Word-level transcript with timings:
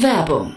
Werbung 0.00 0.56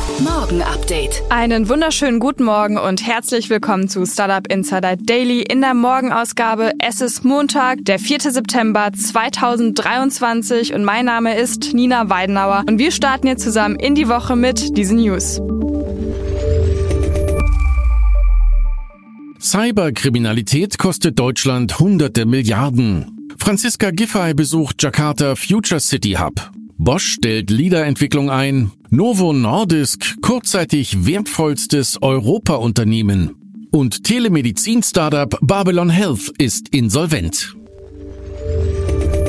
Morgen 0.23 0.61
Update. 0.61 1.23
Einen 1.29 1.67
wunderschönen 1.67 2.19
guten 2.19 2.43
Morgen 2.43 2.77
und 2.77 3.03
herzlich 3.07 3.49
willkommen 3.49 3.89
zu 3.89 4.05
Startup 4.05 4.45
Insider 4.53 4.95
Daily 4.95 5.41
in 5.41 5.61
der 5.61 5.73
Morgenausgabe. 5.73 6.73
Es 6.77 7.01
ist 7.01 7.25
Montag, 7.25 7.85
der 7.85 7.97
4. 7.97 8.31
September 8.31 8.91
2023 8.93 10.75
und 10.75 10.83
mein 10.83 11.05
Name 11.05 11.35
ist 11.35 11.73
Nina 11.73 12.09
Weidenauer 12.09 12.65
und 12.69 12.77
wir 12.77 12.91
starten 12.91 13.25
jetzt 13.25 13.41
zusammen 13.41 13.77
in 13.77 13.95
die 13.95 14.07
Woche 14.09 14.35
mit 14.35 14.77
diesen 14.77 14.97
News. 14.97 15.41
Cyberkriminalität 19.39 20.77
kostet 20.77 21.17
Deutschland 21.17 21.79
hunderte 21.79 22.27
Milliarden. 22.27 23.27
Franziska 23.39 23.89
Giffey 23.89 24.35
besucht 24.35 24.83
Jakarta 24.83 25.35
Future 25.35 25.79
City 25.79 26.17
Hub. 26.19 26.51
Bosch 26.83 27.13
stellt 27.13 27.51
Leader-Entwicklung 27.51 28.31
ein. 28.31 28.71
Novo 28.89 29.33
Nordisk 29.33 30.19
kurzzeitig 30.23 31.05
wertvollstes 31.05 32.01
Europa-Unternehmen. 32.01 33.67
Und 33.71 34.03
Telemedizin-Startup 34.03 35.37
Babylon 35.41 35.91
Health 35.91 36.33
ist 36.39 36.69
insolvent. 36.69 37.55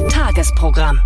Tagesprogramm. 0.08 0.98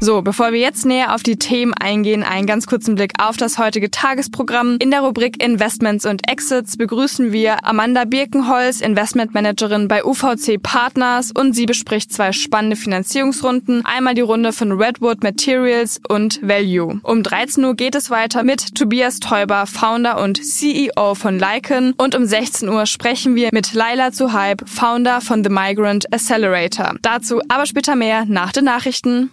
So, 0.00 0.22
bevor 0.22 0.52
wir 0.52 0.60
jetzt 0.60 0.86
näher 0.86 1.12
auf 1.12 1.24
die 1.24 1.40
Themen 1.40 1.74
eingehen, 1.74 2.22
einen 2.22 2.46
ganz 2.46 2.68
kurzen 2.68 2.94
Blick 2.94 3.14
auf 3.18 3.36
das 3.36 3.58
heutige 3.58 3.90
Tagesprogramm. 3.90 4.76
In 4.78 4.92
der 4.92 5.00
Rubrik 5.00 5.42
Investments 5.42 6.06
und 6.06 6.30
Exits 6.30 6.76
begrüßen 6.76 7.32
wir 7.32 7.66
Amanda 7.66 8.04
Birkenholz, 8.04 8.80
Investmentmanagerin 8.80 9.88
bei 9.88 10.04
UVC 10.04 10.62
Partners 10.62 11.32
und 11.32 11.54
sie 11.54 11.66
bespricht 11.66 12.12
zwei 12.12 12.30
spannende 12.30 12.76
Finanzierungsrunden. 12.76 13.84
Einmal 13.84 14.14
die 14.14 14.20
Runde 14.20 14.52
von 14.52 14.70
Redwood 14.70 15.24
Materials 15.24 16.00
und 16.08 16.40
Value. 16.42 17.00
Um 17.02 17.24
13 17.24 17.64
Uhr 17.64 17.74
geht 17.74 17.96
es 17.96 18.08
weiter 18.08 18.44
mit 18.44 18.76
Tobias 18.76 19.18
Teuber, 19.18 19.66
Founder 19.66 20.22
und 20.22 20.40
CEO 20.44 21.16
von 21.16 21.40
Lycan 21.40 21.94
und 21.96 22.14
um 22.14 22.24
16 22.24 22.68
Uhr 22.68 22.86
sprechen 22.86 23.34
wir 23.34 23.48
mit 23.52 23.74
Laila 23.74 24.12
Zuhaib, 24.12 24.62
Founder 24.64 25.20
von 25.20 25.42
The 25.42 25.50
Migrant 25.50 26.12
Accelerator. 26.12 26.94
Dazu 27.02 27.40
aber 27.48 27.66
später 27.66 27.96
mehr 27.96 28.26
nach 28.26 28.52
den 28.52 28.64
Nachrichten. 28.64 29.32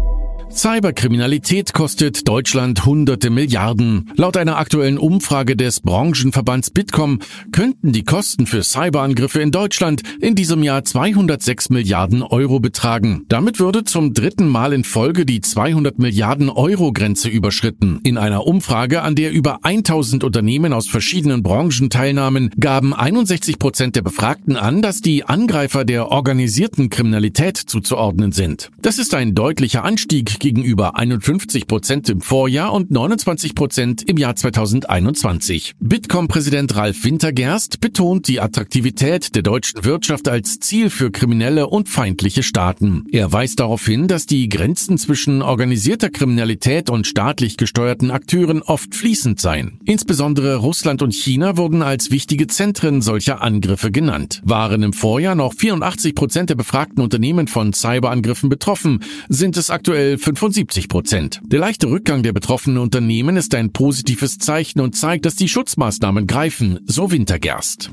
Cyberkriminalität 0.53 1.71
kostet 1.73 2.27
Deutschland 2.27 2.85
hunderte 2.85 3.29
Milliarden. 3.29 4.11
Laut 4.15 4.35
einer 4.35 4.57
aktuellen 4.57 4.97
Umfrage 4.97 5.55
des 5.55 5.79
Branchenverbands 5.79 6.71
Bitkom 6.71 7.19
könnten 7.53 7.93
die 7.93 8.03
Kosten 8.03 8.45
für 8.45 8.61
Cyberangriffe 8.61 9.41
in 9.41 9.51
Deutschland 9.51 10.01
in 10.19 10.35
diesem 10.35 10.61
Jahr 10.61 10.83
206 10.83 11.69
Milliarden 11.69 12.21
Euro 12.21 12.59
betragen. 12.59 13.25
Damit 13.29 13.59
würde 13.59 13.85
zum 13.85 14.13
dritten 14.13 14.47
Mal 14.47 14.73
in 14.73 14.83
Folge 14.83 15.25
die 15.25 15.39
200 15.39 15.99
Milliarden 15.99 16.49
Euro 16.49 16.91
Grenze 16.91 17.29
überschritten. 17.29 18.01
In 18.03 18.17
einer 18.17 18.45
Umfrage, 18.45 19.03
an 19.03 19.15
der 19.15 19.31
über 19.31 19.59
1000 19.63 20.23
Unternehmen 20.23 20.73
aus 20.73 20.87
verschiedenen 20.87 21.43
Branchen 21.43 21.89
teilnahmen, 21.89 22.51
gaben 22.59 22.93
61 22.93 23.57
Prozent 23.57 23.95
der 23.95 24.01
Befragten 24.01 24.57
an, 24.57 24.81
dass 24.81 24.99
die 25.01 25.23
Angreifer 25.23 25.85
der 25.85 26.09
organisierten 26.09 26.89
Kriminalität 26.89 27.57
zuzuordnen 27.57 28.33
sind. 28.33 28.69
Das 28.81 28.99
ist 28.99 29.13
ein 29.13 29.33
deutlicher 29.33 29.85
Anstieg 29.85 30.40
gegenüber 30.41 30.97
51 30.97 31.67
Prozent 31.67 32.09
im 32.09 32.19
Vorjahr 32.19 32.73
und 32.73 32.91
29 32.91 33.55
Prozent 33.55 34.03
im 34.09 34.17
Jahr 34.17 34.35
2021. 34.35 35.75
Bitkom-Präsident 35.79 36.75
Ralf 36.75 37.05
Wintergerst 37.05 37.79
betont 37.79 38.27
die 38.27 38.41
Attraktivität 38.41 39.35
der 39.35 39.43
deutschen 39.43 39.85
Wirtschaft 39.85 40.27
als 40.27 40.59
Ziel 40.59 40.89
für 40.89 41.11
kriminelle 41.11 41.67
und 41.67 41.87
feindliche 41.87 42.41
Staaten. 42.41 43.05
Er 43.11 43.31
weist 43.31 43.59
darauf 43.59 43.85
hin, 43.85 44.07
dass 44.07 44.25
die 44.25 44.49
Grenzen 44.49 44.97
zwischen 44.97 45.43
organisierter 45.43 46.09
Kriminalität 46.09 46.89
und 46.89 47.05
staatlich 47.05 47.55
gesteuerten 47.55 48.09
Akteuren 48.09 48.63
oft 48.63 48.95
fließend 48.95 49.39
seien. 49.39 49.79
Insbesondere 49.85 50.55
Russland 50.55 51.03
und 51.03 51.13
China 51.13 51.55
wurden 51.55 51.83
als 51.83 52.09
wichtige 52.09 52.47
Zentren 52.47 53.01
solcher 53.01 53.43
Angriffe 53.43 53.91
genannt. 53.91 54.41
Waren 54.43 54.81
im 54.81 54.93
Vorjahr 54.93 55.35
noch 55.35 55.53
84 55.53 56.15
Prozent 56.15 56.49
der 56.49 56.55
befragten 56.55 57.03
Unternehmen 57.03 57.47
von 57.47 57.73
Cyberangriffen 57.73 58.49
betroffen, 58.49 59.03
sind 59.29 59.55
es 59.55 59.69
aktuell 59.69 60.17
75 60.35 60.87
Prozent. 60.87 61.41
Der 61.43 61.59
leichte 61.59 61.87
Rückgang 61.89 62.23
der 62.23 62.33
betroffenen 62.33 62.77
Unternehmen 62.77 63.37
ist 63.37 63.53
ein 63.55 63.71
positives 63.71 64.37
Zeichen 64.37 64.79
und 64.79 64.95
zeigt, 64.95 65.25
dass 65.25 65.35
die 65.35 65.47
Schutzmaßnahmen 65.47 66.27
greifen, 66.27 66.79
so 66.85 67.11
Wintergerst. 67.11 67.91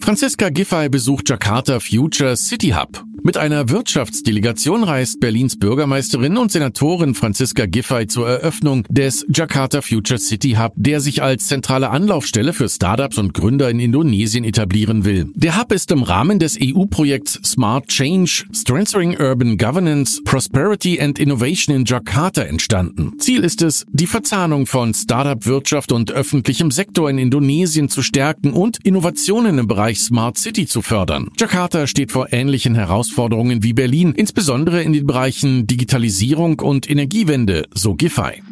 Franziska 0.00 0.50
Giffey 0.50 0.88
besucht 0.88 1.28
Jakarta 1.28 1.80
Future 1.80 2.36
City 2.36 2.70
Hub. 2.70 3.04
Mit 3.26 3.36
einer 3.38 3.70
Wirtschaftsdelegation 3.70 4.84
reist 4.84 5.18
Berlins 5.18 5.58
Bürgermeisterin 5.58 6.36
und 6.36 6.52
Senatorin 6.52 7.16
Franziska 7.16 7.66
Giffey 7.66 8.06
zur 8.06 8.28
Eröffnung 8.28 8.84
des 8.88 9.26
Jakarta 9.28 9.82
Future 9.82 10.20
City 10.20 10.56
Hub, 10.60 10.74
der 10.76 11.00
sich 11.00 11.24
als 11.24 11.48
zentrale 11.48 11.90
Anlaufstelle 11.90 12.52
für 12.52 12.68
Startups 12.68 13.18
und 13.18 13.34
Gründer 13.34 13.68
in 13.68 13.80
Indonesien 13.80 14.44
etablieren 14.44 15.04
will. 15.04 15.32
Der 15.34 15.60
Hub 15.60 15.72
ist 15.72 15.90
im 15.90 16.04
Rahmen 16.04 16.38
des 16.38 16.56
EU-Projekts 16.62 17.40
Smart 17.44 17.88
Change, 17.88 18.44
Strengthening 18.52 19.16
Urban 19.18 19.58
Governance, 19.58 20.22
Prosperity 20.22 21.00
and 21.00 21.18
Innovation 21.18 21.74
in 21.74 21.84
Jakarta 21.84 22.42
entstanden. 22.42 23.18
Ziel 23.18 23.42
ist 23.42 23.60
es, 23.62 23.86
die 23.90 24.06
Verzahnung 24.06 24.66
von 24.66 24.94
Startup-Wirtschaft 24.94 25.90
und 25.90 26.12
öffentlichem 26.12 26.70
Sektor 26.70 27.10
in 27.10 27.18
Indonesien 27.18 27.88
zu 27.88 28.02
stärken 28.02 28.52
und 28.52 28.78
Innovationen 28.84 29.58
im 29.58 29.66
Bereich 29.66 29.85
Smart 29.94 30.38
City 30.38 30.66
zu 30.66 30.82
fördern. 30.82 31.30
Jakarta 31.38 31.86
steht 31.86 32.12
vor 32.12 32.32
ähnlichen 32.32 32.74
Herausforderungen 32.74 33.16
Herausforderungen 33.26 33.62
wie 33.62 33.72
Berlin, 33.72 34.12
insbesondere 34.12 34.82
in 34.82 34.92
den 34.92 35.06
Bereichen 35.06 35.66
Digitalisierung 35.66 36.60
und 36.60 36.88
Energiewende, 36.88 37.66
so 37.74 37.94
Giffey. 37.94 38.42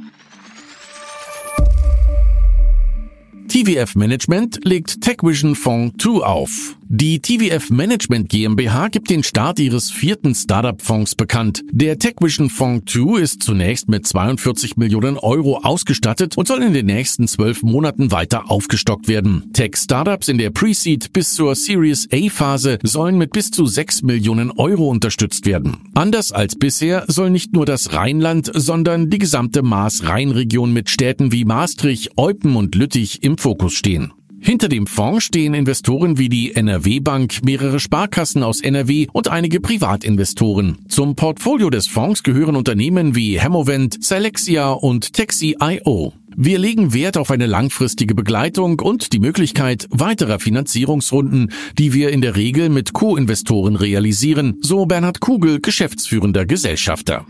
TVF 3.48 3.94
Management 3.94 4.60
legt 4.64 5.00
TechVision 5.00 5.54
Fonds 5.54 5.94
2 6.02 6.10
auf. 6.24 6.76
Die 6.86 7.20
TVF 7.20 7.70
Management 7.70 8.28
GmbH 8.28 8.88
gibt 8.88 9.08
den 9.08 9.22
Start 9.22 9.58
ihres 9.58 9.90
vierten 9.90 10.34
Startup-Fonds 10.34 11.14
bekannt. 11.14 11.62
Der 11.72 11.98
TechVision 11.98 12.50
Fonds 12.50 12.92
2 12.92 13.20
ist 13.20 13.42
zunächst 13.42 13.88
mit 13.88 14.06
42 14.06 14.76
Millionen 14.76 15.16
Euro 15.16 15.58
ausgestattet 15.62 16.36
und 16.36 16.46
soll 16.46 16.62
in 16.62 16.75
den 16.75 16.86
nächsten 16.86 17.26
zwölf 17.26 17.62
Monaten 17.62 18.12
weiter 18.12 18.50
aufgestockt 18.50 19.08
werden. 19.08 19.50
Tech-Startups 19.54 20.28
in 20.28 20.36
der 20.36 20.50
Pre-Seed 20.50 21.12
bis 21.14 21.32
zur 21.32 21.54
Series 21.54 22.06
A-Phase 22.12 22.78
sollen 22.82 23.16
mit 23.16 23.32
bis 23.32 23.50
zu 23.50 23.64
6 23.64 24.02
Millionen 24.02 24.50
Euro 24.50 24.88
unterstützt 24.90 25.46
werden. 25.46 25.78
Anders 25.94 26.32
als 26.32 26.54
bisher 26.54 27.04
soll 27.08 27.30
nicht 27.30 27.54
nur 27.54 27.64
das 27.64 27.94
Rheinland, 27.94 28.50
sondern 28.52 29.08
die 29.08 29.19
gesamte 29.19 29.62
Maas-Rhein-Region 29.62 30.72
mit 30.72 30.90
Städten 30.90 31.32
wie 31.32 31.46
Maastricht, 31.46 32.19
Eupen 32.19 32.56
und 32.56 32.75
Lüttich 32.75 33.22
im 33.22 33.38
Fokus 33.38 33.72
stehen. 33.72 34.12
Hinter 34.46 34.69
dem 34.69 34.87
Fonds 34.87 35.25
stehen 35.25 35.55
Investoren 35.55 36.19
wie 36.19 36.29
die 36.29 36.55
NRW 36.55 37.00
Bank, 37.00 37.41
mehrere 37.46 37.81
Sparkassen 37.81 38.43
aus 38.43 38.61
NRW 38.61 39.06
und 39.11 39.29
einige 39.29 39.58
Privatinvestoren. 39.58 40.81
Zum 40.87 41.17
Portfolio 41.17 41.70
des 41.70 41.87
Fonds 41.87 42.23
gehören 42.23 42.55
Unternehmen 42.55 43.17
wie 43.17 43.41
Hemovent, 43.41 44.05
Selexia 44.05 44.73
und 44.73 45.14
Taxi.io. 45.14 46.12
Wir 46.37 46.58
legen 46.58 46.93
Wert 46.93 47.17
auf 47.17 47.31
eine 47.31 47.46
langfristige 47.46 48.14
Begleitung 48.14 48.81
und 48.81 49.14
die 49.14 49.19
Möglichkeit 49.19 49.88
weiterer 49.91 50.38
Finanzierungsrunden, 50.38 51.50
die 51.79 51.94
wir 51.94 52.11
in 52.11 52.20
der 52.20 52.37
Regel 52.37 52.69
mit 52.69 52.93
Co-Investoren 52.93 53.76
realisieren, 53.76 54.58
so 54.61 54.85
Bernhard 54.85 55.20
Kugel, 55.20 55.61
geschäftsführender 55.61 56.44
Gesellschafter. 56.44 57.25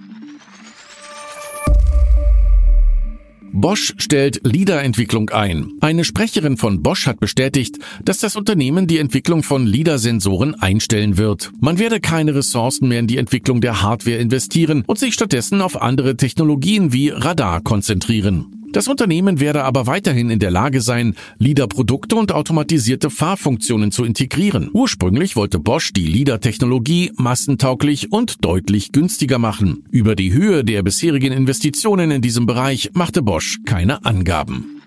Bosch 3.57 3.95
stellt 3.99 4.41
LIDAR-Entwicklung 4.43 5.31
ein. 5.31 5.75
Eine 5.81 6.03
Sprecherin 6.03 6.57
von 6.57 6.83
Bosch 6.83 7.07
hat 7.07 7.21
bestätigt, 7.21 7.79
dass 8.05 8.19
das 8.19 8.35
Unternehmen 8.35 8.89
die 8.89 8.99
Entwicklung 8.99 9.45
von 9.45 9.65
LIDAR-Sensoren 9.65 10.57
einstellen 10.57 11.19
wird. 11.19 11.53
Man 11.61 11.79
werde 11.79 12.01
keine 12.01 12.35
Ressourcen 12.35 12.89
mehr 12.89 12.99
in 12.99 13.07
die 13.07 13.17
Entwicklung 13.17 13.61
der 13.61 13.81
Hardware 13.81 14.17
investieren 14.17 14.83
und 14.89 14.99
sich 14.99 15.15
stattdessen 15.15 15.61
auf 15.61 15.81
andere 15.81 16.17
Technologien 16.17 16.93
wie 16.93 17.11
Radar 17.11 17.61
konzentrieren. 17.61 18.54
Das 18.75 18.89
Unternehmen 18.89 19.39
werde 19.39 19.63
aber 19.63 19.87
weiterhin 19.87 20.31
in 20.31 20.41
der 20.41 20.51
Lage 20.51 20.81
sein, 20.81 21.15
LIDAR-Produkte 21.39 22.17
und 22.17 22.33
automatisierte 22.33 23.09
Fahrfunktionen 23.09 23.93
zu 23.93 24.05
integrieren. 24.05 24.69
Ursprünglich 24.73 25.37
wollte 25.37 25.61
Bosch 25.61 25.93
die 25.93 26.09
LIDAR-Technologie 26.09 27.13
massentauglich 27.17 28.11
und 28.11 28.45
deutlich 28.45 28.91
günstiger 28.91 29.39
machen. 29.39 29.85
Über 29.93 30.17
die 30.17 30.33
Höhe 30.33 30.65
der 30.65 30.83
bisherigen 30.83 31.33
Investitionen 31.33 32.11
in 32.11 32.21
diesem 32.21 32.47
Bereich 32.47 32.91
machte 32.95 33.23
Bosch 33.23 33.61
keine 33.65 34.05
Angaben. 34.05 34.83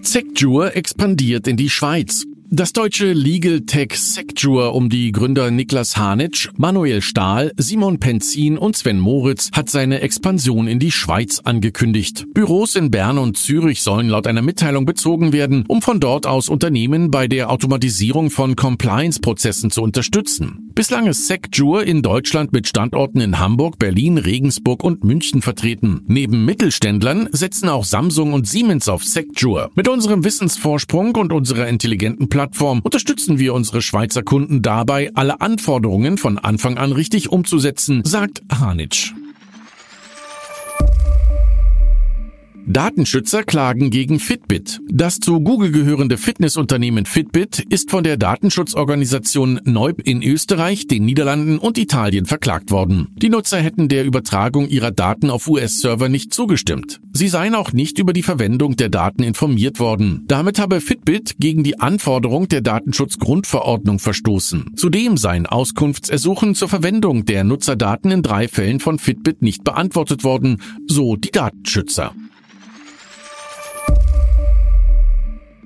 Secjur 0.00 0.76
expandiert 0.76 1.48
in 1.48 1.56
die 1.56 1.70
Schweiz. 1.70 2.24
Das 2.54 2.74
deutsche 2.74 3.14
Legal 3.14 3.62
Tech 3.62 3.94
Secture 3.94 4.72
um 4.72 4.90
die 4.90 5.10
Gründer 5.10 5.50
Niklas 5.50 5.96
Hanitsch, 5.96 6.50
Manuel 6.58 7.00
Stahl, 7.00 7.52
Simon 7.56 7.98
Penzin 7.98 8.58
und 8.58 8.76
Sven 8.76 8.98
Moritz 8.98 9.48
hat 9.54 9.70
seine 9.70 10.02
Expansion 10.02 10.68
in 10.68 10.78
die 10.78 10.92
Schweiz 10.92 11.40
angekündigt. 11.42 12.26
Büros 12.34 12.76
in 12.76 12.90
Bern 12.90 13.16
und 13.16 13.38
Zürich 13.38 13.80
sollen 13.80 14.10
laut 14.10 14.26
einer 14.26 14.42
Mitteilung 14.42 14.84
bezogen 14.84 15.32
werden, 15.32 15.64
um 15.66 15.80
von 15.80 15.98
dort 15.98 16.26
aus 16.26 16.50
Unternehmen 16.50 17.10
bei 17.10 17.26
der 17.26 17.48
Automatisierung 17.48 18.28
von 18.28 18.54
Compliance-Prozessen 18.54 19.70
zu 19.70 19.80
unterstützen. 19.80 20.71
Bislang 20.74 21.06
ist 21.06 21.26
Secjur 21.26 21.84
in 21.84 22.00
Deutschland 22.00 22.52
mit 22.52 22.66
Standorten 22.66 23.20
in 23.20 23.38
Hamburg, 23.38 23.78
Berlin, 23.78 24.16
Regensburg 24.16 24.82
und 24.82 25.04
München 25.04 25.42
vertreten. 25.42 26.02
Neben 26.06 26.46
Mittelständlern 26.46 27.28
setzen 27.30 27.68
auch 27.68 27.84
Samsung 27.84 28.32
und 28.32 28.48
Siemens 28.48 28.88
auf 28.88 29.04
Secjur. 29.04 29.70
Mit 29.74 29.86
unserem 29.86 30.24
Wissensvorsprung 30.24 31.14
und 31.16 31.32
unserer 31.32 31.68
intelligenten 31.68 32.30
Plattform 32.30 32.80
unterstützen 32.82 33.38
wir 33.38 33.52
unsere 33.52 33.82
Schweizer 33.82 34.22
Kunden 34.22 34.62
dabei, 34.62 35.10
alle 35.14 35.42
Anforderungen 35.42 36.16
von 36.16 36.38
Anfang 36.38 36.78
an 36.78 36.92
richtig 36.92 37.30
umzusetzen, 37.30 38.02
sagt 38.04 38.42
Hanitsch. 38.50 39.12
Datenschützer 42.66 43.42
klagen 43.42 43.90
gegen 43.90 44.20
Fitbit. 44.20 44.80
Das 44.88 45.18
zu 45.18 45.40
Google 45.40 45.72
gehörende 45.72 46.16
Fitnessunternehmen 46.16 47.06
Fitbit 47.06 47.58
ist 47.70 47.90
von 47.90 48.04
der 48.04 48.16
Datenschutzorganisation 48.16 49.60
Neub 49.64 50.00
in 50.00 50.22
Österreich, 50.22 50.86
den 50.86 51.04
Niederlanden 51.04 51.58
und 51.58 51.76
Italien 51.76 52.24
verklagt 52.24 52.70
worden. 52.70 53.08
Die 53.16 53.30
Nutzer 53.30 53.58
hätten 53.58 53.88
der 53.88 54.04
Übertragung 54.04 54.68
ihrer 54.68 54.92
Daten 54.92 55.28
auf 55.28 55.48
US-Server 55.48 56.08
nicht 56.08 56.32
zugestimmt. 56.32 57.00
Sie 57.12 57.28
seien 57.28 57.56
auch 57.56 57.72
nicht 57.72 57.98
über 57.98 58.12
die 58.12 58.22
Verwendung 58.22 58.76
der 58.76 58.90
Daten 58.90 59.24
informiert 59.24 59.80
worden. 59.80 60.24
Damit 60.28 60.60
habe 60.60 60.80
Fitbit 60.80 61.36
gegen 61.40 61.64
die 61.64 61.80
Anforderung 61.80 62.48
der 62.48 62.60
Datenschutzgrundverordnung 62.60 63.98
verstoßen. 63.98 64.72
Zudem 64.76 65.16
seien 65.16 65.46
Auskunftsersuchen 65.46 66.54
zur 66.54 66.68
Verwendung 66.68 67.24
der 67.24 67.42
Nutzerdaten 67.42 68.12
in 68.12 68.22
drei 68.22 68.46
Fällen 68.46 68.78
von 68.78 69.00
Fitbit 69.00 69.42
nicht 69.42 69.64
beantwortet 69.64 70.22
worden, 70.22 70.62
so 70.86 71.16
die 71.16 71.32
Datenschützer. 71.32 72.14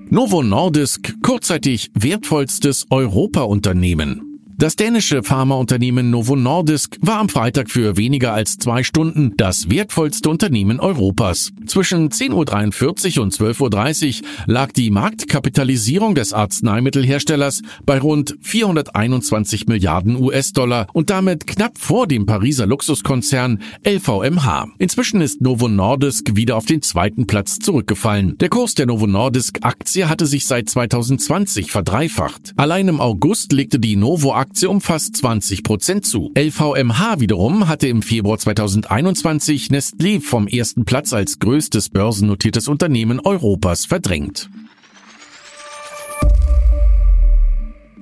Novo 0.08 0.40
Nordisk, 0.40 1.20
kurzzeitig 1.20 1.90
wertvollstes 1.94 2.86
Europa-Unternehmen. 2.90 4.35
Das 4.58 4.74
dänische 4.74 5.22
Pharmaunternehmen 5.22 6.08
Novo 6.08 6.34
Nordisk 6.34 6.96
war 7.02 7.18
am 7.18 7.28
Freitag 7.28 7.70
für 7.70 7.98
weniger 7.98 8.32
als 8.32 8.56
zwei 8.56 8.84
Stunden 8.84 9.34
das 9.36 9.68
wertvollste 9.68 10.30
Unternehmen 10.30 10.80
Europas. 10.80 11.52
Zwischen 11.66 12.08
10.43 12.08 13.18
Uhr 13.18 13.24
und 13.24 13.34
12.30 13.34 14.22
Uhr 14.22 14.28
lag 14.46 14.72
die 14.72 14.90
Marktkapitalisierung 14.90 16.14
des 16.14 16.32
Arzneimittelherstellers 16.32 17.60
bei 17.84 17.98
rund 17.98 18.38
421 18.40 19.66
Milliarden 19.66 20.16
US-Dollar 20.16 20.86
und 20.94 21.10
damit 21.10 21.46
knapp 21.46 21.76
vor 21.76 22.06
dem 22.06 22.24
Pariser 22.24 22.64
Luxuskonzern 22.64 23.60
LVMH. 23.86 24.68
Inzwischen 24.78 25.20
ist 25.20 25.42
Novo 25.42 25.68
Nordisk 25.68 26.34
wieder 26.34 26.56
auf 26.56 26.64
den 26.64 26.80
zweiten 26.80 27.26
Platz 27.26 27.58
zurückgefallen. 27.58 28.38
Der 28.38 28.48
Kurs 28.48 28.74
der 28.74 28.86
Novo 28.86 29.06
Nordisk 29.06 29.58
Aktie 29.60 30.08
hatte 30.08 30.24
sich 30.24 30.46
seit 30.46 30.70
2020 30.70 31.70
verdreifacht. 31.70 32.54
Allein 32.56 32.88
im 32.88 33.02
August 33.02 33.52
legte 33.52 33.78
die 33.78 33.96
Novo 33.96 34.32
Aktie 34.32 34.45
um 34.66 34.80
fast 34.80 35.16
20 35.16 35.62
Prozent 35.62 36.06
zu. 36.06 36.32
LVMH 36.36 37.20
wiederum 37.20 37.68
hatte 37.68 37.88
im 37.88 38.02
Februar 38.02 38.38
2021 38.38 39.68
Nestlé 39.68 40.20
vom 40.20 40.46
ersten 40.46 40.84
Platz 40.84 41.12
als 41.12 41.38
größtes 41.38 41.90
börsennotiertes 41.90 42.68
Unternehmen 42.68 43.20
Europas 43.20 43.86
verdrängt. 43.86 44.48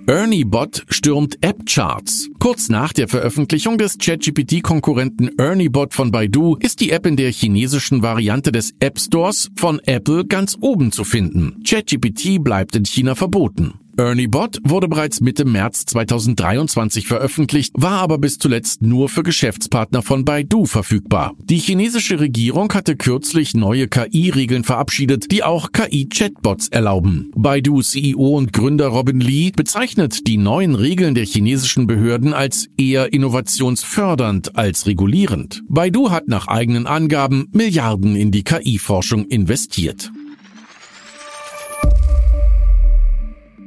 ErnieBot 0.06 0.85
stürmt 0.91 1.38
App-Charts. 1.41 2.29
Kurz 2.38 2.69
nach 2.69 2.93
der 2.93 3.08
Veröffentlichung 3.08 3.79
des 3.79 3.96
ChatGPT-Konkurrenten 3.96 5.38
ErnieBot 5.38 5.94
von 5.94 6.11
Baidu 6.11 6.56
ist 6.56 6.81
die 6.81 6.91
App 6.91 7.06
in 7.06 7.17
der 7.17 7.32
chinesischen 7.32 8.02
Variante 8.02 8.52
des 8.52 8.75
App 8.81 8.99
Stores 9.00 9.50
von 9.56 9.81
Apple 9.87 10.26
ganz 10.26 10.58
oben 10.61 10.93
zu 10.93 11.05
finden. 11.05 11.62
ChatGPT 11.67 12.44
bleibt 12.44 12.76
in 12.76 12.85
China 12.85 13.14
verboten. 13.14 13.81
Ernie 13.96 14.26
Bot 14.26 14.58
wurde 14.64 14.88
bereits 14.88 15.20
Mitte 15.20 15.44
März 15.44 15.85
2023 15.87 17.06
veröffentlicht, 17.06 17.73
war 17.76 18.00
aber 18.00 18.19
bis 18.19 18.38
zuletzt 18.38 18.82
nur 18.82 19.08
für 19.08 19.23
Geschäftspartner 19.23 20.02
von 20.02 20.25
Baidu 20.25 20.67
verfügbar. 20.67 21.32
Die 21.44 21.58
chinesische 21.58 22.19
Regierung 22.19 22.73
hatte 22.73 22.96
kürzlich 22.96 23.55
neue 23.55 23.87
KI-Regeln 23.87 24.64
verabschiedet, 24.64 25.31
die 25.31 25.44
auch 25.44 25.70
KI-Chatbots 25.70 26.69
erlauben. 26.69 27.31
Baidu 27.37 27.82
CEO 27.82 28.37
und 28.37 28.52
Gründer 28.52 28.88
Robin 28.88 29.20
Lee 29.20 29.52
bezeichnet 29.55 30.26
die 30.26 30.38
neuen 30.38 30.75
Regeln 30.75 31.14
der 31.14 31.26
chinesischen 31.26 31.87
Behörden 31.87 32.35
als 32.35 32.69
eher 32.76 33.12
innovationsfördernd 33.12 34.56
als 34.56 34.87
regulierend. 34.87 35.62
Baidu 35.69 36.11
hat 36.11 36.26
nach 36.26 36.49
eigenen 36.49 36.87
Angaben 36.87 37.49
Milliarden 37.52 38.17
in 38.17 38.32
die 38.32 38.43
KI-Forschung 38.43 39.26
investiert. 39.26 40.11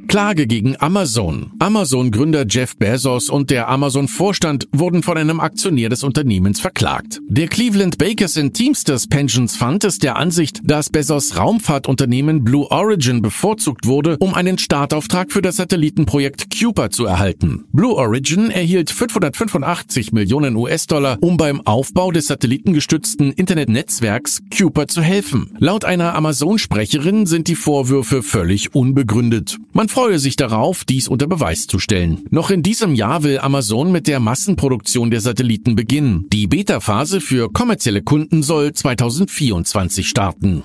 Klage 0.07 0.47
gegen 0.47 0.79
Amazon. 0.79 1.51
Amazon-Gründer 1.59 2.45
Jeff 2.47 2.77
Bezos 2.77 3.29
und 3.29 3.49
der 3.49 3.67
Amazon-Vorstand 3.67 4.69
wurden 4.71 5.03
von 5.03 5.17
einem 5.17 5.41
Aktionär 5.41 5.89
des 5.89 6.03
Unternehmens 6.03 6.61
verklagt. 6.61 7.19
Der 7.27 7.49
Cleveland 7.49 7.97
Bakers 7.97 8.39
Teamsters 8.53 9.07
Pensions 9.07 9.57
Fund 9.57 9.83
ist 9.83 10.03
der 10.03 10.15
Ansicht, 10.15 10.61
dass 10.63 10.89
Bezos 10.89 11.35
Raumfahrtunternehmen 11.35 12.45
Blue 12.45 12.71
Origin 12.71 13.21
bevorzugt 13.21 13.85
wurde, 13.85 14.15
um 14.19 14.33
einen 14.33 14.57
Startauftrag 14.57 15.31
für 15.31 15.41
das 15.41 15.57
Satellitenprojekt 15.57 16.57
Cuper 16.57 16.89
zu 16.89 17.05
erhalten. 17.05 17.65
Blue 17.73 17.95
Origin 17.95 18.49
erhielt 18.49 18.91
585 18.91 20.13
Millionen 20.13 20.55
US-Dollar, 20.55 21.17
um 21.19 21.35
beim 21.35 21.59
Aufbau 21.65 22.11
des 22.11 22.27
satellitengestützten 22.27 23.33
Internetnetzwerks 23.33 24.41
Cuper 24.55 24.87
zu 24.87 25.01
helfen. 25.01 25.51
Laut 25.59 25.83
einer 25.83 26.15
Amazon-Sprecherin 26.15 27.25
sind 27.25 27.49
die 27.49 27.55
Vorwürfe 27.55 28.23
völlig 28.23 28.73
unbegründet. 28.73 29.57
Man 29.73 29.89
freue 29.97 30.19
sich 30.19 30.35
darauf, 30.35 30.85
dies 30.85 31.07
unter 31.07 31.25
Beweis 31.25 31.65
zu 31.65 31.79
stellen. 31.79 32.23
Noch 32.29 32.51
in 32.51 32.61
diesem 32.61 32.93
Jahr 32.93 33.23
will 33.23 33.39
Amazon 33.39 33.91
mit 33.91 34.05
der 34.05 34.19
Massenproduktion 34.19 35.09
der 35.09 35.21
Satelliten 35.21 35.75
beginnen. 35.75 36.27
Die 36.31 36.45
Beta-Phase 36.45 37.19
für 37.19 37.51
kommerzielle 37.51 38.03
Kunden 38.03 38.43
soll 38.43 38.73
2024 38.73 40.07
starten. 40.07 40.61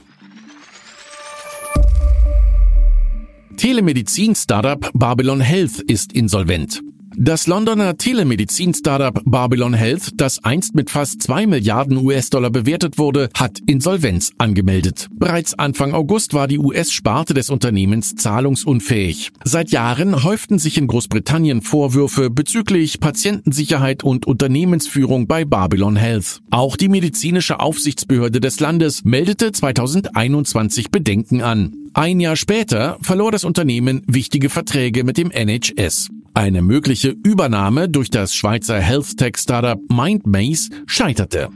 Telemedizin-Startup 3.57 4.91
Babylon 4.93 5.41
Health 5.41 5.81
ist 5.81 6.13
insolvent. 6.13 6.83
Das 7.17 7.47
Londoner 7.47 7.99
Telemedizin-Startup 7.99 9.21
Babylon 9.25 9.75
Health, 9.75 10.13
das 10.17 10.43
einst 10.45 10.75
mit 10.75 10.91
fast 10.91 11.23
zwei 11.23 11.47
Milliarden 11.47 11.99
US-Dollar 11.99 12.51
bewertet 12.51 12.97
wurde, 12.97 13.29
hat 13.37 13.59
Insolvenz 13.67 14.33
angemeldet. 14.39 15.09
Bereits 15.13 15.53
Anfang 15.55 15.93
August 15.93 16.33
war 16.33 16.49
die 16.49 16.59
US-Sparte 16.59 17.35
des 17.35 17.51
Unternehmens 17.51 18.15
zahlungsunfähig. 18.15 19.31
Seit 19.45 19.71
Jahren 19.71 20.25
häuften 20.25 20.59
sich 20.59 20.79
in 20.79 20.87
Großbritannien 20.87 21.61
Vorwürfe 21.61 22.31
bezüglich 22.31 22.99
Patientensicherheit 22.99 24.03
und 24.05 24.27
Unternehmensführung 24.27 25.27
bei 25.27 25.45
Babylon 25.45 25.97
Health. 25.97 26.41
Auch 26.51 26.77
die 26.77 26.89
medizinische 26.89 27.61
Aufsichtsbehörde 27.61 28.41
des 28.41 28.59
Landes 28.59 29.05
meldete 29.05 29.53
2021 29.53 30.91
Bedenken 30.91 31.43
an. 31.43 31.75
Ein 31.95 32.21
Jahr 32.21 32.37
später 32.37 32.97
verlor 33.03 33.31
das 33.31 33.45
Unternehmen 33.45 34.03
wichtige 34.07 34.49
Verträge 34.49 35.05
mit 35.05 35.19
dem 35.19 35.31
NHS. 35.31 36.09
Eine 36.35 36.63
mögliche 36.63 37.11
Übernahme 37.11 37.91
durch 37.91 38.09
das 38.09 38.35
Schweizer 38.35 38.81
Health 38.81 39.19
Tech 39.19 39.37
Startup 39.37 39.79
MindMaze 39.91 40.71
scheiterte. 40.87 41.51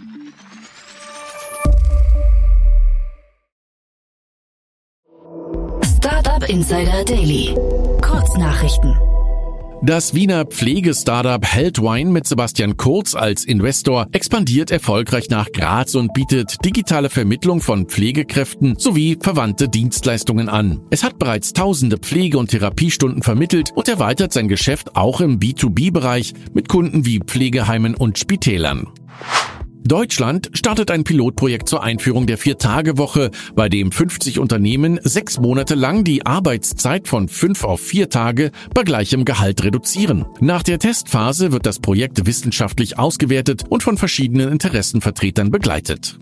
Startup 5.83 6.47
Insider 6.49 7.05
Daily. 7.05 7.55
Kurznachrichten. 8.03 8.95
Das 9.83 10.15
Wiener 10.15 10.47
Pflegestartup 10.47 11.45
Heldwine 11.45 12.11
mit 12.11 12.27
Sebastian 12.27 12.77
Kurz 12.77 13.15
als 13.15 13.45
Investor 13.45 14.07
expandiert 14.11 14.71
erfolgreich 14.71 15.29
nach 15.29 15.53
Graz 15.53 15.95
und 15.95 16.15
bietet 16.15 16.65
digitale 16.65 17.11
Vermittlung 17.11 17.61
von 17.61 17.87
Pflegekräften 17.87 18.77
sowie 18.79 19.19
verwandte 19.21 19.69
Dienstleistungen 19.69 20.49
an. 20.49 20.81
Es 20.91 21.05
hat 21.05 21.19
bereits 21.19 21.53
tausende 21.53 21.99
Pflege- 21.99 22.39
und 22.39 22.51
Therapiestunden 22.51 23.23
vermittelt 23.23 23.71
und 23.75 23.89
erweitert 23.89 24.33
sein 24.33 24.49
Geschäft 24.49 24.97
auch 24.97 25.21
im 25.21 25.39
B2B-Bereich 25.39 26.33
mit 26.55 26.69
Kunden 26.69 27.05
wie 27.05 27.21
Pflegeheimen 27.21 27.95
und 27.95 28.19
Spitälern. 28.19 28.89
Deutschland 29.87 30.51
startet 30.53 30.91
ein 30.91 31.05
Pilotprojekt 31.05 31.69
zur 31.69 31.83
Einführung 31.83 32.27
der 32.27 32.39
Vier-Tage-Woche, 32.39 33.31
bei 33.55 33.69
dem 33.69 33.93
50 33.93 34.39
Unternehmen 34.39 34.99
sechs 35.03 35.39
Monate 35.39 35.75
lang 35.75 36.03
die 36.03 36.27
Arbeitszeit 36.27 37.09
von 37.09 37.29
fünf 37.29 37.65
auf 37.65 37.81
vier 37.81 38.11
Tage 38.11 38.51
bei 38.75 38.83
gleichem 38.83 39.25
Gehalt 39.25 39.63
reduzieren. 39.63 40.25
Nach 40.41 40.63
der 40.63 40.79
Testphase 40.79 41.53
wird 41.53 41.67
das 41.67 41.79
Projekt 41.79 42.27
wissenschaftlich 42.27 42.99
ausgewertet 42.99 43.65
und 43.69 43.83
von 43.83 43.97
verschiedenen 43.97 44.51
Interessenvertretern 44.51 45.51
begleitet. 45.51 46.19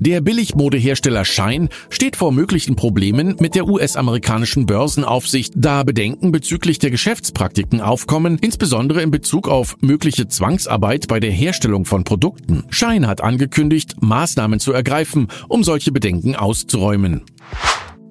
Der 0.00 0.20
Billigmodehersteller 0.20 1.24
Shine 1.24 1.68
steht 1.90 2.14
vor 2.14 2.30
möglichen 2.30 2.76
Problemen 2.76 3.34
mit 3.40 3.56
der 3.56 3.66
US-amerikanischen 3.66 4.64
Börsenaufsicht, 4.64 5.54
da 5.56 5.82
Bedenken 5.82 6.30
bezüglich 6.30 6.78
der 6.78 6.90
Geschäftspraktiken 6.90 7.80
aufkommen, 7.80 8.38
insbesondere 8.40 9.02
in 9.02 9.10
Bezug 9.10 9.48
auf 9.48 9.76
mögliche 9.80 10.28
Zwangsarbeit 10.28 11.08
bei 11.08 11.18
der 11.18 11.32
Herstellung 11.32 11.84
von 11.84 12.04
Produkten. 12.04 12.62
Shine 12.70 13.08
hat 13.08 13.22
angekündigt, 13.22 13.96
Maßnahmen 14.00 14.60
zu 14.60 14.72
ergreifen, 14.72 15.28
um 15.48 15.64
solche 15.64 15.90
Bedenken 15.90 16.36
auszuräumen. 16.36 17.22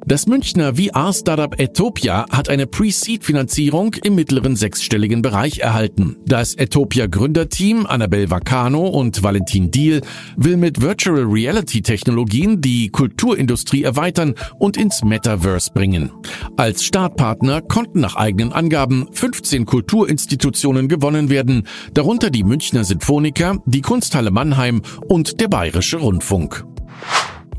Das 0.08 0.26
Münchner 0.26 0.76
VR-Startup 0.76 1.60
Etopia 1.60 2.26
hat 2.30 2.48
eine 2.48 2.66
Pre-Seed-Finanzierung 2.66 3.94
im 4.06 4.16
mittleren 4.16 4.56
sechsstelligen 4.56 5.22
Bereich 5.22 5.60
erhalten. 5.60 6.16
Das 6.26 6.56
Etopia-Gründerteam 6.56 7.86
Annabel 7.86 8.32
Vacano 8.32 8.88
und 8.88 9.22
Valentin 9.22 9.70
Diel 9.70 10.00
will 10.38 10.56
mit 10.56 10.80
Virtual 10.82 11.26
Reality-Technologien 11.26 12.62
die 12.62 12.88
Kulturindustrie 12.88 13.84
erweitern 13.84 14.36
und 14.58 14.78
ins 14.78 15.04
Metaverse 15.04 15.72
bringen. 15.74 16.14
Als 16.56 16.86
Startpartner 16.86 17.62
konnten 17.62 18.00
nach 18.00 18.16
eigenen 18.16 18.54
Angaben 18.54 19.10
15 19.12 19.66
Kulturinstitutionen 19.66 20.88
gewonnen 20.88 21.30
werden, 21.30 21.68
darunter 21.94 22.30
die 22.30 22.46
Münchner 22.46 22.86
Sinfoniker, 22.86 23.62
die 23.66 23.82
Kunsthalle 23.82 24.32
Mannheim 24.32 24.84
und 25.10 25.42
der 25.42 25.50
Bayerische 25.50 25.98
Rundfunk. 25.98 26.66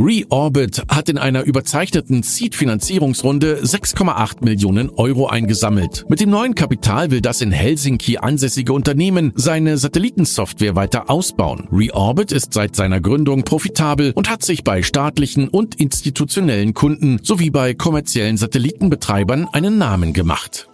Reorbit 0.00 0.85
hat 0.88 1.09
in 1.09 1.19
einer 1.19 1.43
überzeichneten 1.43 2.23
Seed-Finanzierungsrunde 2.23 3.62
6,8 3.64 4.45
Millionen 4.45 4.90
Euro 4.90 5.26
eingesammelt. 5.26 6.05
Mit 6.09 6.21
dem 6.21 6.31
neuen 6.31 6.55
Kapital 6.55 7.11
will 7.11 7.21
das 7.21 7.40
in 7.40 7.50
Helsinki 7.50 8.19
ansässige 8.19 8.73
Unternehmen 8.73 9.33
seine 9.35 9.76
Satellitensoftware 9.76 10.76
weiter 10.76 11.11
ausbauen. 11.11 11.67
Reorbit 11.73 12.31
ist 12.31 12.55
seit 12.55 12.76
seiner 12.76 13.00
Gründung 13.00 13.43
profitabel 13.43 14.12
und 14.14 14.31
hat 14.31 14.45
sich 14.45 14.62
bei 14.62 14.85
staatlichen 14.85 15.49
und 15.49 15.75
institutionellen 15.75 16.75
Kunden 16.75 17.19
sowie 17.25 17.50
bei 17.50 17.75
kommerziellen 17.75 18.37
Satellitenbetreibern 18.37 19.49
einen 19.52 19.78
Namen 19.78 20.12
gemacht. 20.12 20.69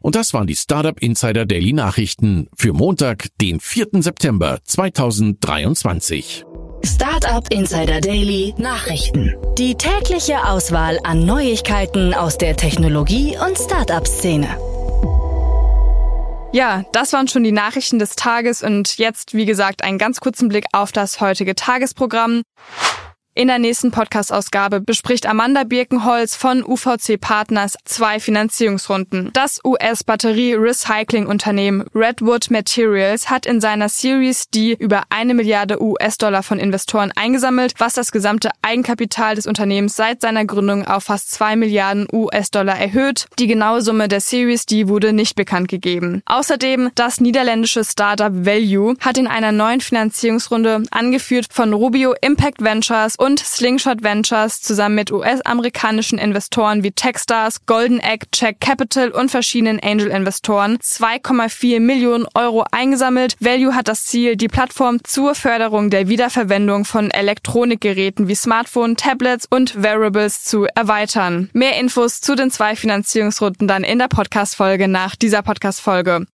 Und 0.00 0.14
das 0.14 0.34
waren 0.34 0.46
die 0.46 0.56
Startup 0.56 1.00
Insider 1.00 1.46
Daily 1.46 1.72
Nachrichten 1.72 2.48
für 2.54 2.74
Montag, 2.74 3.28
den 3.40 3.60
4. 3.60 4.02
September 4.02 4.58
2023. 4.62 6.44
Startup 6.86 7.44
Insider 7.52 8.00
Daily 8.00 8.54
Nachrichten. 8.58 9.34
Die 9.58 9.74
tägliche 9.74 10.44
Auswahl 10.44 11.00
an 11.02 11.26
Neuigkeiten 11.26 12.14
aus 12.14 12.38
der 12.38 12.56
Technologie- 12.56 13.36
und 13.44 13.58
Startup-Szene. 13.58 14.46
Ja, 16.52 16.84
das 16.92 17.12
waren 17.12 17.26
schon 17.26 17.42
die 17.42 17.50
Nachrichten 17.50 17.98
des 17.98 18.14
Tages 18.14 18.62
und 18.62 18.98
jetzt, 18.98 19.34
wie 19.34 19.46
gesagt, 19.46 19.82
einen 19.82 19.98
ganz 19.98 20.20
kurzen 20.20 20.48
Blick 20.48 20.66
auf 20.70 20.92
das 20.92 21.20
heutige 21.20 21.56
Tagesprogramm. 21.56 22.42
In 23.38 23.48
der 23.48 23.58
nächsten 23.58 23.90
Podcast-Ausgabe 23.90 24.80
bespricht 24.80 25.26
Amanda 25.26 25.64
Birkenholz 25.64 26.34
von 26.34 26.64
UVC 26.64 27.20
Partners 27.20 27.76
zwei 27.84 28.18
Finanzierungsrunden. 28.18 29.28
Das 29.34 29.60
US-Batterie-Recycling-Unternehmen 29.62 31.84
Redwood 31.94 32.50
Materials 32.50 33.28
hat 33.28 33.44
in 33.44 33.60
seiner 33.60 33.90
Series 33.90 34.48
D 34.48 34.72
über 34.72 35.02
eine 35.10 35.34
Milliarde 35.34 35.82
US-Dollar 35.82 36.42
von 36.42 36.58
Investoren 36.58 37.12
eingesammelt, 37.14 37.74
was 37.76 37.92
das 37.92 38.10
gesamte 38.10 38.48
Eigenkapital 38.62 39.34
des 39.34 39.46
Unternehmens 39.46 39.96
seit 39.96 40.22
seiner 40.22 40.46
Gründung 40.46 40.86
auf 40.86 41.04
fast 41.04 41.30
zwei 41.30 41.56
Milliarden 41.56 42.08
US-Dollar 42.10 42.78
erhöht. 42.78 43.26
Die 43.38 43.48
genaue 43.48 43.82
Summe 43.82 44.08
der 44.08 44.22
Series 44.22 44.64
D 44.64 44.88
wurde 44.88 45.12
nicht 45.12 45.36
bekannt 45.36 45.68
gegeben. 45.68 46.22
Außerdem 46.24 46.90
das 46.94 47.20
niederländische 47.20 47.84
Startup 47.84 48.32
Value 48.32 48.94
hat 49.00 49.18
in 49.18 49.26
einer 49.26 49.52
neuen 49.52 49.82
Finanzierungsrunde, 49.82 50.84
angeführt 50.90 51.48
von 51.50 51.74
Rubio 51.74 52.14
Impact 52.22 52.64
Ventures 52.64 53.18
und 53.26 53.40
Slingshot 53.40 54.04
Ventures 54.04 54.62
zusammen 54.62 54.94
mit 54.94 55.10
US-amerikanischen 55.10 56.16
Investoren 56.16 56.84
wie 56.84 56.92
Techstars, 56.92 57.66
Golden 57.66 57.98
Egg, 57.98 58.26
Check 58.30 58.60
Capital 58.60 59.10
und 59.10 59.32
verschiedenen 59.32 59.80
Angel-Investoren 59.80 60.78
2,4 60.78 61.80
Millionen 61.80 62.26
Euro 62.34 62.64
eingesammelt. 62.70 63.34
Value 63.40 63.74
hat 63.74 63.88
das 63.88 64.04
Ziel, 64.04 64.36
die 64.36 64.46
Plattform 64.46 65.02
zur 65.02 65.34
Förderung 65.34 65.90
der 65.90 66.06
Wiederverwendung 66.06 66.84
von 66.84 67.10
Elektronikgeräten 67.10 68.28
wie 68.28 68.36
Smartphone, 68.36 68.96
Tablets 68.96 69.48
und 69.50 69.82
Wearables 69.82 70.44
zu 70.44 70.66
erweitern. 70.76 71.50
Mehr 71.52 71.80
Infos 71.80 72.20
zu 72.20 72.36
den 72.36 72.52
zwei 72.52 72.76
Finanzierungsrunden 72.76 73.66
dann 73.66 73.82
in 73.82 73.98
der 73.98 74.08
Podcast-Folge 74.08 74.86
nach 74.86 75.16
dieser 75.16 75.42
Podcast-Folge. 75.42 76.26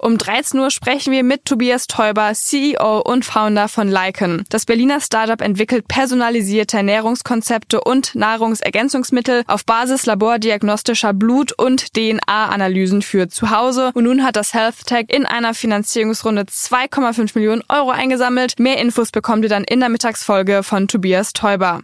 Um 0.00 0.16
13 0.16 0.60
Uhr 0.60 0.70
sprechen 0.70 1.12
wir 1.12 1.24
mit 1.24 1.44
Tobias 1.44 1.88
Teuber, 1.88 2.32
CEO 2.32 3.00
und 3.00 3.24
Founder 3.24 3.68
von 3.68 3.88
Lycan. 3.88 4.44
Das 4.48 4.64
Berliner 4.64 5.00
Startup 5.00 5.40
entwickelt 5.40 5.88
personalisierte 5.88 6.76
Ernährungskonzepte 6.76 7.80
und 7.80 8.14
Nahrungsergänzungsmittel 8.14 9.42
auf 9.48 9.64
Basis 9.64 10.06
labordiagnostischer 10.06 11.12
Blut- 11.12 11.52
und 11.52 11.94
DNA-Analysen 11.94 13.02
für 13.02 13.28
zu 13.28 13.50
Hause. 13.50 13.90
Und 13.94 14.04
nun 14.04 14.24
hat 14.24 14.36
das 14.36 14.54
Health 14.54 14.86
Tech 14.86 15.06
in 15.08 15.26
einer 15.26 15.52
Finanzierungsrunde 15.52 16.42
2,5 16.42 17.32
Millionen 17.34 17.64
Euro 17.68 17.90
eingesammelt. 17.90 18.60
Mehr 18.60 18.78
Infos 18.78 19.10
bekommt 19.10 19.42
ihr 19.42 19.50
dann 19.50 19.64
in 19.64 19.80
der 19.80 19.88
Mittagsfolge 19.88 20.62
von 20.62 20.86
Tobias 20.86 21.32
Teuber. 21.32 21.82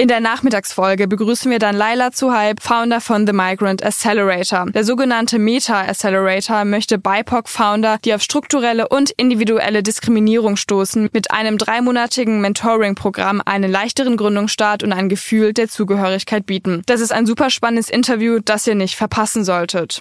In 0.00 0.08
der 0.08 0.20
Nachmittagsfolge 0.20 1.06
begrüßen 1.06 1.50
wir 1.50 1.58
dann 1.58 1.76
Laila 1.76 2.10
Zuhaib, 2.10 2.62
Founder 2.62 3.02
von 3.02 3.26
The 3.26 3.34
Migrant 3.34 3.84
Accelerator. 3.84 4.64
Der 4.70 4.82
sogenannte 4.82 5.38
Meta 5.38 5.82
Accelerator 5.82 6.64
möchte 6.64 6.96
BIPOC-Founder, 6.96 7.98
die 8.02 8.14
auf 8.14 8.22
strukturelle 8.22 8.88
und 8.88 9.10
individuelle 9.10 9.82
Diskriminierung 9.82 10.56
stoßen, 10.56 11.10
mit 11.12 11.30
einem 11.30 11.58
dreimonatigen 11.58 12.40
Mentoring-Programm 12.40 13.42
einen 13.44 13.70
leichteren 13.70 14.16
Gründungsstart 14.16 14.82
und 14.82 14.94
ein 14.94 15.10
Gefühl 15.10 15.52
der 15.52 15.68
Zugehörigkeit 15.68 16.46
bieten. 16.46 16.82
Das 16.86 17.02
ist 17.02 17.12
ein 17.12 17.26
super 17.26 17.50
spannendes 17.50 17.90
Interview, 17.90 18.38
das 18.42 18.66
ihr 18.66 18.76
nicht 18.76 18.96
verpassen 18.96 19.44
solltet. 19.44 20.00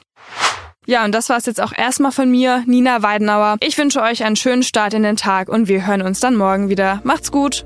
Ja, 0.85 1.03
und 1.03 1.13
das 1.13 1.27
war's 1.27 1.45
jetzt 1.45 1.59
auch 1.59 1.73
erstmal 1.77 2.13
von 2.13 2.31
mir, 2.31 2.63
Nina 2.67 3.03
Weidenauer. 3.03 3.57
Ich 3.59 3.77
wünsche 3.77 4.01
euch 4.01 4.23
einen 4.23 4.37
schönen 4.37 4.63
Start 4.63 4.93
in 4.93 5.03
den 5.03 5.17
Tag 5.17 5.49
und 5.49 5.67
wir 5.67 5.85
hören 5.85 6.03
uns 6.03 6.21
dann 6.21 6.37
morgen 6.37 6.69
wieder. 6.69 7.01
Macht's 7.03 7.33
gut! 7.33 7.65